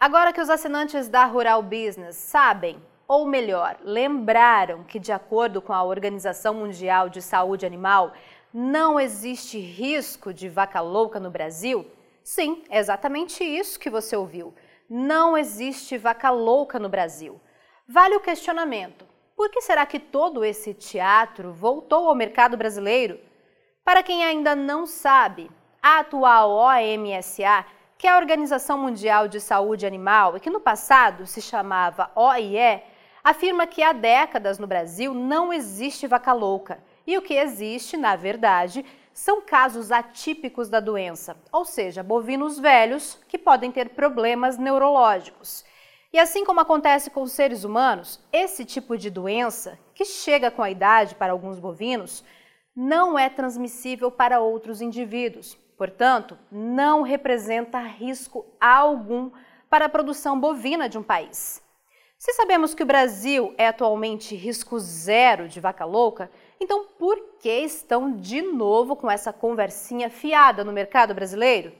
Agora 0.00 0.32
que 0.32 0.40
os 0.40 0.48
assinantes 0.48 1.10
da 1.10 1.26
Rural 1.26 1.62
Business 1.62 2.16
sabem, 2.16 2.82
ou 3.06 3.26
melhor, 3.26 3.76
lembraram 3.84 4.82
que, 4.82 4.98
de 4.98 5.12
acordo 5.12 5.60
com 5.60 5.74
a 5.74 5.82
Organização 5.82 6.54
Mundial 6.54 7.10
de 7.10 7.20
Saúde 7.20 7.66
Animal, 7.66 8.14
não 8.50 8.98
existe 8.98 9.58
risco 9.58 10.32
de 10.32 10.48
vaca 10.48 10.80
louca 10.80 11.20
no 11.20 11.30
Brasil? 11.30 11.86
Sim, 12.24 12.62
é 12.70 12.78
exatamente 12.78 13.44
isso 13.44 13.78
que 13.78 13.90
você 13.90 14.16
ouviu. 14.16 14.54
Não 14.88 15.36
existe 15.36 15.98
vaca 15.98 16.30
louca 16.30 16.78
no 16.78 16.88
Brasil. 16.88 17.38
Vale 17.86 18.16
o 18.16 18.20
questionamento: 18.20 19.04
por 19.36 19.50
que 19.50 19.60
será 19.60 19.84
que 19.84 19.98
todo 19.98 20.42
esse 20.42 20.72
teatro 20.72 21.52
voltou 21.52 22.08
ao 22.08 22.14
mercado 22.14 22.56
brasileiro? 22.56 23.20
Para 23.84 24.02
quem 24.02 24.24
ainda 24.24 24.56
não 24.56 24.86
sabe, 24.86 25.50
a 25.82 25.98
atual 25.98 26.52
OMSA, 26.52 27.66
que 28.00 28.08
a 28.08 28.16
Organização 28.16 28.78
Mundial 28.78 29.28
de 29.28 29.38
Saúde 29.38 29.86
Animal 29.86 30.34
e 30.34 30.40
que 30.40 30.48
no 30.48 30.58
passado 30.58 31.26
se 31.26 31.42
chamava 31.42 32.10
OIE, 32.14 32.82
afirma 33.22 33.66
que 33.66 33.82
há 33.82 33.92
décadas 33.92 34.58
no 34.58 34.66
Brasil 34.66 35.12
não 35.12 35.52
existe 35.52 36.06
vaca 36.06 36.32
louca 36.32 36.82
e 37.06 37.18
o 37.18 37.20
que 37.20 37.34
existe, 37.34 37.98
na 37.98 38.16
verdade, 38.16 38.86
são 39.12 39.42
casos 39.42 39.92
atípicos 39.92 40.70
da 40.70 40.80
doença, 40.80 41.36
ou 41.52 41.66
seja, 41.66 42.02
bovinos 42.02 42.58
velhos 42.58 43.20
que 43.28 43.36
podem 43.36 43.70
ter 43.70 43.90
problemas 43.90 44.56
neurológicos. 44.56 45.62
E 46.10 46.18
assim 46.18 46.42
como 46.42 46.60
acontece 46.60 47.10
com 47.10 47.20
os 47.20 47.32
seres 47.32 47.64
humanos, 47.64 48.18
esse 48.32 48.64
tipo 48.64 48.96
de 48.96 49.10
doença, 49.10 49.78
que 49.94 50.06
chega 50.06 50.50
com 50.50 50.62
a 50.62 50.70
idade 50.70 51.14
para 51.16 51.32
alguns 51.32 51.58
bovinos, 51.58 52.24
não 52.74 53.18
é 53.18 53.28
transmissível 53.28 54.10
para 54.10 54.40
outros 54.40 54.80
indivíduos. 54.80 55.58
Portanto, 55.80 56.36
não 56.52 57.00
representa 57.00 57.78
risco 57.78 58.44
algum 58.60 59.30
para 59.70 59.86
a 59.86 59.88
produção 59.88 60.38
bovina 60.38 60.90
de 60.90 60.98
um 60.98 61.02
país. 61.02 61.62
Se 62.18 62.34
sabemos 62.34 62.74
que 62.74 62.82
o 62.82 62.86
Brasil 62.86 63.54
é 63.56 63.66
atualmente 63.66 64.36
risco 64.36 64.78
zero 64.78 65.48
de 65.48 65.58
vaca 65.58 65.86
louca, 65.86 66.30
então 66.60 66.84
por 66.98 67.38
que 67.40 67.60
estão 67.60 68.12
de 68.12 68.42
novo 68.42 68.94
com 68.94 69.10
essa 69.10 69.32
conversinha 69.32 70.10
fiada 70.10 70.62
no 70.64 70.70
mercado 70.70 71.14
brasileiro? 71.14 71.72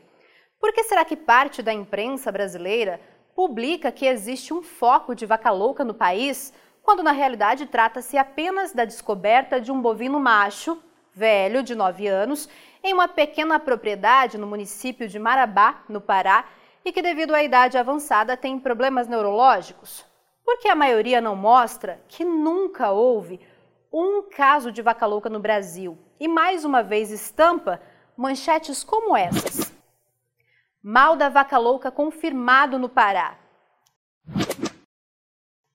Por 0.58 0.72
que 0.72 0.84
será 0.84 1.04
que 1.04 1.14
parte 1.14 1.62
da 1.62 1.74
imprensa 1.74 2.32
brasileira 2.32 2.98
publica 3.36 3.92
que 3.92 4.06
existe 4.06 4.54
um 4.54 4.62
foco 4.62 5.14
de 5.14 5.26
vaca 5.26 5.50
louca 5.50 5.84
no 5.84 5.92
país, 5.92 6.54
quando 6.82 7.02
na 7.02 7.12
realidade 7.12 7.66
trata-se 7.66 8.16
apenas 8.16 8.72
da 8.72 8.86
descoberta 8.86 9.60
de 9.60 9.70
um 9.70 9.78
bovino 9.78 10.18
macho, 10.18 10.82
velho, 11.14 11.62
de 11.62 11.74
9 11.74 12.06
anos, 12.06 12.48
em 12.82 12.94
uma 12.94 13.08
pequena 13.08 13.58
propriedade 13.58 14.38
no 14.38 14.46
município 14.46 15.08
de 15.08 15.18
Marabá, 15.18 15.82
no 15.88 16.00
Pará, 16.00 16.44
e 16.84 16.92
que 16.92 17.02
devido 17.02 17.34
à 17.34 17.42
idade 17.42 17.76
avançada 17.76 18.36
tem 18.36 18.58
problemas 18.58 19.06
neurológicos? 19.06 20.04
Porque 20.44 20.68
a 20.68 20.74
maioria 20.74 21.20
não 21.20 21.36
mostra 21.36 22.00
que 22.08 22.24
nunca 22.24 22.90
houve 22.90 23.40
um 23.92 24.22
caso 24.22 24.72
de 24.72 24.82
vaca 24.82 25.04
louca 25.04 25.28
no 25.28 25.40
Brasil 25.40 25.98
e 26.18 26.28
mais 26.28 26.64
uma 26.64 26.82
vez 26.82 27.10
estampa 27.10 27.80
manchetes 28.16 28.84
como 28.84 29.16
essas. 29.16 29.72
Mal 30.82 31.16
da 31.16 31.28
vaca 31.28 31.58
louca 31.58 31.90
confirmado 31.90 32.78
no 32.78 32.88
Pará. 32.88 33.36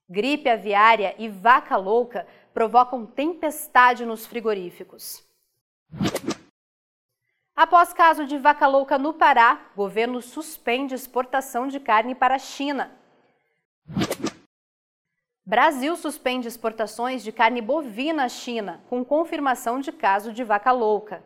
Gripe 0.10 0.50
aviária 0.50 1.16
e 1.18 1.28
vaca 1.28 1.76
louca 1.78 2.28
provocam 2.56 3.06
tempestade 3.06 4.06
nos 4.06 4.26
frigoríficos. 4.26 5.22
Após 7.54 7.92
caso 7.92 8.26
de 8.26 8.38
vaca 8.38 8.66
louca 8.66 8.98
no 8.98 9.14
Pará, 9.14 9.60
governo 9.76 10.22
suspende 10.22 10.96
exportação 10.96 11.68
de 11.68 11.82
carne 11.82 12.16
para 12.16 12.36
a 12.36 12.40
China. 12.40 12.98
Brasil 15.46 15.98
suspende 15.98 16.48
exportações 16.48 17.22
de 17.26 17.32
carne 17.34 17.62
bovina 17.62 18.24
à 18.24 18.30
China, 18.30 18.82
com 18.90 19.04
confirmação 19.04 19.82
de 19.82 19.92
caso 19.92 20.32
de 20.32 20.44
vaca 20.44 20.72
louca. 20.72 21.22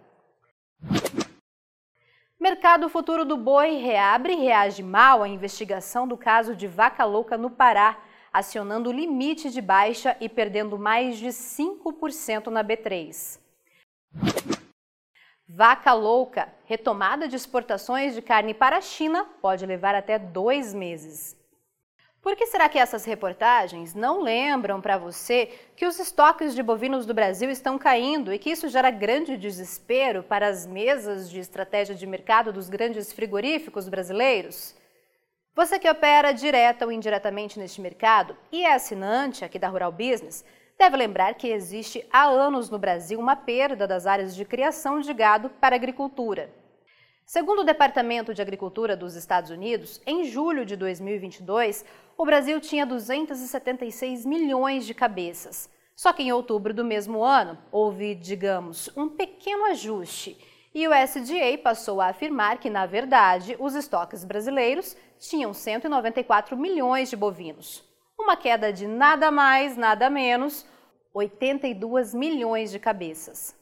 Mercado 2.39 2.89
futuro 2.89 3.23
do 3.23 3.37
boi 3.37 3.75
reabre 3.75 4.33
e 4.33 4.37
reage 4.37 4.81
mal 4.81 5.21
à 5.21 5.27
investigação 5.27 6.07
do 6.07 6.17
caso 6.17 6.55
de 6.55 6.65
vaca 6.65 7.05
louca 7.05 7.37
no 7.37 7.51
Pará, 7.51 7.99
acionando 8.31 8.89
o 8.89 8.93
limite 8.93 9.49
de 9.49 9.61
baixa 9.61 10.15
e 10.19 10.29
perdendo 10.29 10.77
mais 10.77 11.17
de 11.17 11.27
5% 11.27 12.47
na 12.47 12.63
B3. 12.63 13.39
Vaca 15.47 15.93
louca, 15.93 16.47
retomada 16.65 17.27
de 17.27 17.35
exportações 17.35 18.13
de 18.13 18.21
carne 18.21 18.53
para 18.53 18.77
a 18.77 18.81
China 18.81 19.25
pode 19.41 19.65
levar 19.65 19.95
até 19.95 20.19
dois 20.19 20.73
meses. 20.73 21.35
Por 22.21 22.35
que 22.35 22.45
será 22.45 22.67
que 22.67 22.77
essas 22.77 23.05
reportagens 23.05 23.95
não 23.95 24.21
lembram 24.21 24.81
para 24.81 24.97
você 24.97 25.51
que 25.75 25.85
os 25.85 25.97
estoques 25.97 26.53
de 26.53 26.61
bovinos 26.61 27.05
do 27.05 27.13
Brasil 27.13 27.49
estão 27.49 27.79
caindo 27.79 28.33
e 28.33 28.37
que 28.37 28.49
isso 28.49 28.67
gera 28.67 28.91
grande 28.91 29.37
desespero 29.37 30.21
para 30.21 30.47
as 30.47 30.67
mesas 30.67 31.29
de 31.29 31.39
estratégia 31.39 31.95
de 31.95 32.05
mercado 32.05 32.51
dos 32.51 32.69
grandes 32.69 33.13
frigoríficos 33.13 33.87
brasileiros? 33.87 34.75
Você 35.59 35.77
que 35.77 35.89
opera 35.89 36.31
direta 36.31 36.85
ou 36.85 36.91
indiretamente 36.91 37.59
neste 37.59 37.81
mercado 37.81 38.33
e 38.49 38.63
é 38.63 38.73
assinante 38.73 39.43
aqui 39.43 39.59
da 39.59 39.67
Rural 39.67 39.91
Business, 39.91 40.45
deve 40.77 40.95
lembrar 40.95 41.33
que 41.33 41.49
existe 41.49 42.07
há 42.09 42.23
anos 42.23 42.69
no 42.69 42.79
Brasil 42.79 43.19
uma 43.19 43.35
perda 43.35 43.85
das 43.85 44.07
áreas 44.07 44.33
de 44.33 44.45
criação 44.45 45.01
de 45.01 45.13
gado 45.13 45.49
para 45.49 45.75
agricultura. 45.75 46.49
Segundo 47.25 47.59
o 47.59 47.65
Departamento 47.65 48.33
de 48.33 48.41
Agricultura 48.41 48.95
dos 48.95 49.15
Estados 49.15 49.51
Unidos, 49.51 50.01
em 50.07 50.23
julho 50.23 50.65
de 50.65 50.77
2022, 50.77 51.83
o 52.17 52.25
Brasil 52.25 52.61
tinha 52.61 52.85
276 52.85 54.25
milhões 54.25 54.85
de 54.85 54.93
cabeças. 54.93 55.69
Só 55.93 56.13
que 56.13 56.23
em 56.23 56.31
outubro 56.31 56.73
do 56.73 56.85
mesmo 56.85 57.21
ano, 57.21 57.57
houve, 57.69 58.15
digamos, 58.15 58.89
um 58.95 59.09
pequeno 59.09 59.65
ajuste 59.65 60.37
e 60.73 60.87
o 60.87 60.93
SDA 60.93 61.57
passou 61.63 61.99
a 61.99 62.07
afirmar 62.07 62.59
que, 62.59 62.69
na 62.69 62.85
verdade, 62.85 63.55
os 63.59 63.75
estoques 63.75 64.23
brasileiros 64.23 64.95
tinham 65.17 65.53
194 65.53 66.55
milhões 66.55 67.09
de 67.09 67.15
bovinos. 67.15 67.83
Uma 68.17 68.37
queda 68.37 68.71
de 68.71 68.87
nada 68.87 69.31
mais, 69.31 69.75
nada 69.75 70.09
menos, 70.09 70.65
82 71.13 72.13
milhões 72.13 72.71
de 72.71 72.79
cabeças. 72.79 73.57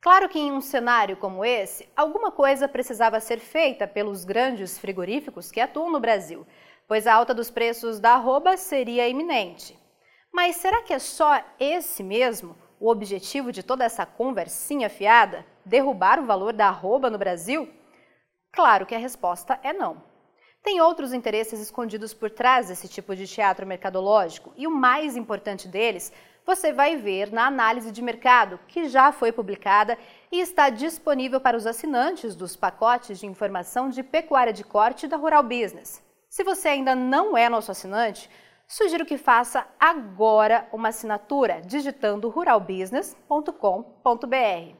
Claro 0.00 0.28
que 0.28 0.38
em 0.38 0.52
um 0.52 0.60
cenário 0.60 1.16
como 1.16 1.44
esse, 1.44 1.88
alguma 1.96 2.30
coisa 2.30 2.68
precisava 2.68 3.20
ser 3.20 3.40
feita 3.40 3.86
pelos 3.86 4.24
grandes 4.24 4.78
frigoríficos 4.78 5.50
que 5.50 5.60
atuam 5.60 5.90
no 5.90 6.00
Brasil, 6.00 6.46
pois 6.86 7.06
a 7.06 7.14
alta 7.14 7.34
dos 7.34 7.50
preços 7.50 7.98
da 7.98 8.12
arroba 8.12 8.56
seria 8.56 9.08
iminente. 9.08 9.78
Mas 10.32 10.56
será 10.56 10.82
que 10.82 10.94
é 10.94 10.98
só 10.98 11.42
esse 11.58 12.02
mesmo 12.02 12.56
o 12.78 12.90
objetivo 12.90 13.52
de 13.52 13.62
toda 13.62 13.84
essa 13.84 14.04
conversinha 14.04 14.88
fiada? 14.88 15.44
Derrubar 15.64 16.20
o 16.20 16.26
valor 16.26 16.52
da 16.52 16.68
arroba 16.68 17.10
no 17.10 17.18
Brasil? 17.18 17.68
Claro 18.52 18.86
que 18.86 18.94
a 18.94 18.98
resposta 18.98 19.58
é 19.62 19.72
não. 19.72 20.02
Tem 20.62 20.80
outros 20.80 21.12
interesses 21.12 21.60
escondidos 21.60 22.12
por 22.12 22.30
trás 22.30 22.68
desse 22.68 22.88
tipo 22.88 23.14
de 23.14 23.26
teatro 23.26 23.66
mercadológico, 23.66 24.52
e 24.56 24.66
o 24.66 24.70
mais 24.70 25.16
importante 25.16 25.68
deles 25.68 26.12
você 26.44 26.72
vai 26.72 26.96
ver 26.96 27.32
na 27.32 27.46
análise 27.46 27.90
de 27.90 28.00
mercado, 28.00 28.58
que 28.68 28.88
já 28.88 29.10
foi 29.10 29.32
publicada 29.32 29.98
e 30.30 30.40
está 30.40 30.70
disponível 30.70 31.40
para 31.40 31.56
os 31.56 31.66
assinantes 31.66 32.36
dos 32.36 32.54
pacotes 32.54 33.18
de 33.18 33.26
informação 33.26 33.88
de 33.88 34.02
pecuária 34.02 34.52
de 34.52 34.62
corte 34.62 35.08
da 35.08 35.16
Rural 35.16 35.42
Business. 35.42 36.02
Se 36.28 36.44
você 36.44 36.68
ainda 36.68 36.94
não 36.94 37.36
é 37.36 37.48
nosso 37.48 37.70
assinante, 37.72 38.30
sugiro 38.66 39.06
que 39.06 39.16
faça 39.16 39.66
agora 39.78 40.68
uma 40.72 40.88
assinatura 40.88 41.62
digitando 41.62 42.28
ruralbusiness.com.br. 42.28 44.74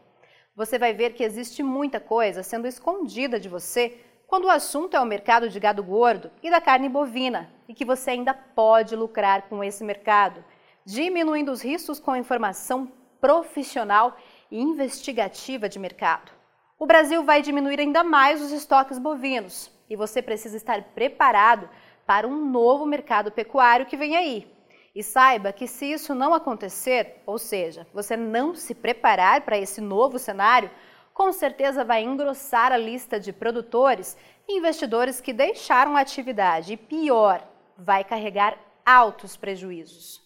Você 0.54 0.78
vai 0.78 0.92
ver 0.92 1.14
que 1.14 1.22
existe 1.22 1.62
muita 1.62 2.00
coisa 2.00 2.42
sendo 2.42 2.66
escondida 2.66 3.38
de 3.38 3.48
você 3.48 4.00
quando 4.26 4.46
o 4.46 4.50
assunto 4.50 4.96
é 4.96 5.00
o 5.00 5.06
mercado 5.06 5.48
de 5.48 5.60
gado 5.60 5.84
gordo 5.84 6.30
e 6.42 6.50
da 6.50 6.60
carne 6.60 6.88
bovina 6.88 7.48
e 7.68 7.74
que 7.74 7.84
você 7.84 8.10
ainda 8.10 8.34
pode 8.34 8.96
lucrar 8.96 9.42
com 9.42 9.62
esse 9.62 9.84
mercado 9.84 10.44
diminuindo 10.84 11.52
os 11.52 11.62
riscos 11.62 12.00
com 12.00 12.16
informação 12.16 12.90
profissional 13.20 14.16
e 14.50 14.60
investigativa 14.60 15.68
de 15.68 15.78
mercado. 15.78 16.32
O 16.78 16.86
Brasil 16.86 17.24
vai 17.24 17.42
diminuir 17.42 17.80
ainda 17.80 18.02
mais 18.02 18.42
os 18.42 18.50
estoques 18.50 18.98
bovinos 18.98 19.70
e 19.88 19.96
você 19.96 20.20
precisa 20.20 20.56
estar 20.56 20.82
preparado 20.94 21.68
para 22.06 22.26
um 22.26 22.48
novo 22.50 22.86
mercado 22.86 23.32
pecuário 23.32 23.86
que 23.86 23.96
vem 23.96 24.16
aí. 24.16 24.50
E 24.94 25.02
saiba 25.02 25.52
que 25.52 25.66
se 25.66 25.92
isso 25.92 26.14
não 26.14 26.32
acontecer, 26.32 27.22
ou 27.26 27.38
seja, 27.38 27.86
você 27.92 28.16
não 28.16 28.54
se 28.54 28.74
preparar 28.74 29.42
para 29.42 29.58
esse 29.58 29.80
novo 29.80 30.18
cenário, 30.18 30.70
com 31.12 31.32
certeza 31.32 31.84
vai 31.84 32.02
engrossar 32.02 32.72
a 32.72 32.76
lista 32.76 33.20
de 33.20 33.32
produtores 33.32 34.16
e 34.48 34.56
investidores 34.56 35.20
que 35.20 35.32
deixaram 35.32 35.96
a 35.96 36.00
atividade 36.00 36.72
e, 36.72 36.76
pior, 36.76 37.46
vai 37.76 38.04
carregar 38.04 38.56
altos 38.84 39.36
prejuízos. 39.36 40.25